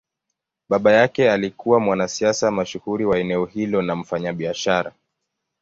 [0.69, 4.93] Baba yake alikuwa mwanasiasa mashuhuri wa eneo hilo na mfanyabiashara.